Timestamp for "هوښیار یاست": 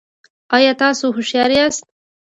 1.15-1.83